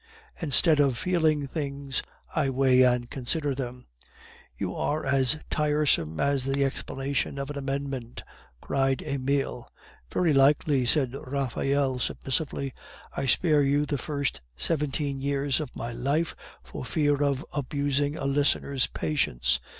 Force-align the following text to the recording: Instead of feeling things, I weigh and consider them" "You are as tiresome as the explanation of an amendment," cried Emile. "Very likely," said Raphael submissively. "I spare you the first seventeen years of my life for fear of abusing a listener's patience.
Instead 0.41 0.79
of 0.79 0.97
feeling 0.97 1.45
things, 1.45 2.01
I 2.35 2.49
weigh 2.49 2.81
and 2.81 3.07
consider 3.07 3.53
them" 3.53 3.85
"You 4.57 4.75
are 4.75 5.05
as 5.05 5.39
tiresome 5.51 6.19
as 6.19 6.43
the 6.45 6.65
explanation 6.65 7.37
of 7.37 7.51
an 7.51 7.57
amendment," 7.59 8.23
cried 8.61 9.03
Emile. 9.03 9.71
"Very 10.11 10.33
likely," 10.33 10.87
said 10.87 11.13
Raphael 11.13 11.99
submissively. 11.99 12.73
"I 13.15 13.27
spare 13.27 13.61
you 13.61 13.85
the 13.85 13.99
first 13.99 14.41
seventeen 14.57 15.19
years 15.21 15.59
of 15.59 15.69
my 15.75 15.91
life 15.91 16.35
for 16.63 16.83
fear 16.83 17.17
of 17.21 17.45
abusing 17.53 18.17
a 18.17 18.25
listener's 18.25 18.87
patience. 18.87 19.59